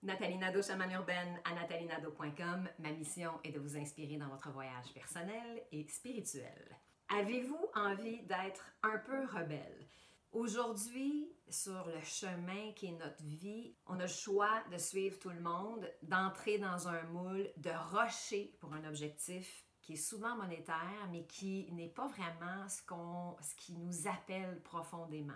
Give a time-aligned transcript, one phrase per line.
[0.00, 2.68] Nathalie Nadeau, chamane urbaine à nathalienado.com.
[2.78, 6.78] Ma mission est de vous inspirer dans votre voyage personnel et spirituel.
[7.08, 9.88] Avez-vous envie d'être un peu rebelle?
[10.30, 15.30] Aujourd'hui, sur le chemin qui est notre vie, on a le choix de suivre tout
[15.30, 21.08] le monde, d'entrer dans un moule, de rocher pour un objectif qui est souvent monétaire,
[21.10, 25.32] mais qui n'est pas vraiment ce, qu'on, ce qui nous appelle profondément.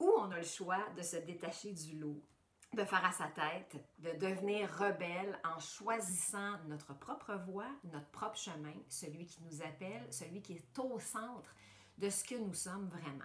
[0.00, 2.24] Ou on a le choix de se détacher du lot,
[2.74, 8.36] de faire à sa tête, de devenir rebelle en choisissant notre propre voie, notre propre
[8.36, 11.54] chemin, celui qui nous appelle, celui qui est au centre
[11.96, 13.24] de ce que nous sommes vraiment.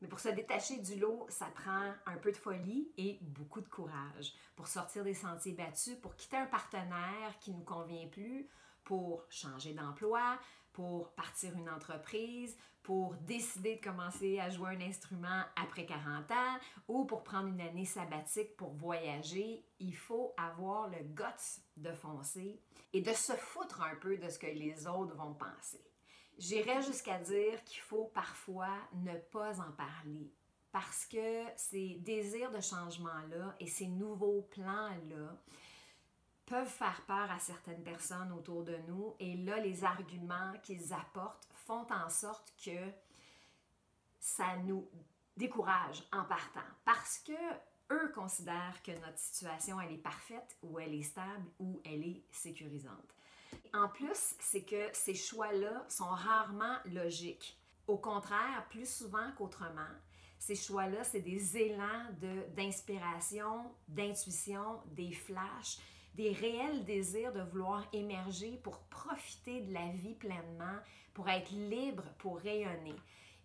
[0.00, 3.68] Mais pour se détacher du lot, ça prend un peu de folie et beaucoup de
[3.68, 8.48] courage pour sortir des sentiers battus, pour quitter un partenaire qui ne nous convient plus,
[8.84, 10.38] pour changer d'emploi,
[10.72, 16.58] pour partir une entreprise, pour décider de commencer à jouer un instrument après 40 ans
[16.86, 22.60] ou pour prendre une année sabbatique pour voyager, il faut avoir le guts de foncer
[22.92, 25.82] et de se foutre un peu de ce que les autres vont penser.
[26.36, 30.30] J'irais jusqu'à dire qu'il faut parfois ne pas en parler
[30.72, 35.40] parce que ces désirs de changement-là et ces nouveaux plans-là
[36.46, 41.48] peuvent faire peur à certaines personnes autour de nous et là, les arguments qu'ils apportent
[41.66, 42.92] font en sorte que
[44.20, 44.88] ça nous
[45.36, 47.32] décourage en partant parce que
[47.90, 52.22] eux considèrent que notre situation elle est parfaite ou elle est stable ou elle est
[52.30, 53.14] sécurisante.
[53.72, 57.58] En plus, c'est que ces choix-là sont rarement logiques.
[57.86, 59.82] Au contraire, plus souvent qu'autrement,
[60.38, 62.06] ces choix-là, c'est des élans
[62.54, 65.78] d'inspiration, d'intuition, des flashs,
[66.14, 70.78] des réels désirs de vouloir émerger pour profiter de la vie pleinement,
[71.12, 72.96] pour être libre, pour rayonner.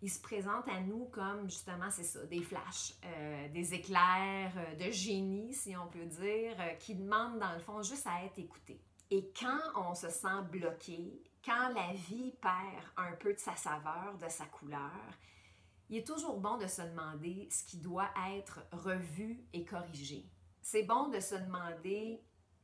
[0.02, 4.76] Ils se présentent à nous comme justement, c'est ça, des flashs, euh, des éclairs euh,
[4.76, 8.40] de génie, si on peut dire, euh, qui demandent dans le fond juste à être
[8.40, 8.82] écoutés.
[9.12, 14.18] Et quand on se sent bloqué, quand la vie perd un peu de sa saveur,
[14.22, 14.92] de sa couleur,
[15.90, 20.30] il est toujours bon de se demander ce qui doit être revu et corrigé.
[20.62, 22.22] C'est bon de se demander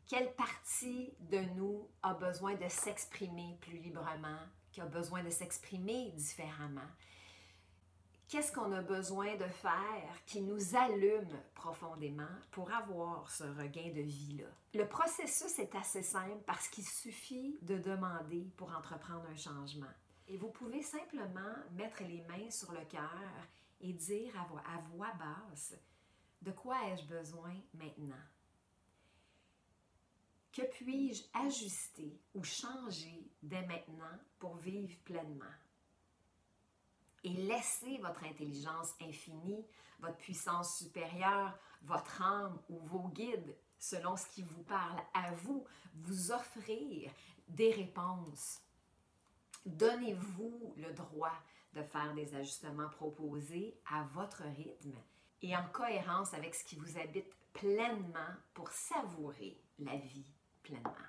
[0.08, 4.40] quelle partie de nous a besoin de s'exprimer plus librement,
[4.72, 6.90] qui a besoin de s'exprimer différemment?
[8.28, 14.02] Qu'est-ce qu'on a besoin de faire qui nous allume profondément pour avoir ce regain de
[14.02, 14.48] vie-là?
[14.74, 19.94] Le processus est assez simple parce qu'il suffit de demander pour entreprendre un changement.
[20.28, 23.48] Et vous pouvez simplement mettre les mains sur le cœur
[23.80, 25.76] et dire à voix, basse,
[26.42, 28.16] de quoi ai-je besoin maintenant?
[30.56, 35.46] Que puis-je ajuster ou changer dès maintenant pour vivre pleinement?
[37.26, 39.66] et laissez votre intelligence infinie,
[40.00, 45.66] votre puissance supérieure, votre âme ou vos guides, selon ce qui vous parle à vous,
[45.96, 47.12] vous offrir
[47.48, 48.62] des réponses.
[49.66, 51.34] Donnez-vous le droit
[51.74, 54.96] de faire des ajustements proposés à votre rythme
[55.42, 60.35] et en cohérence avec ce qui vous habite pleinement pour savourer la vie
[60.66, 61.05] pleinement.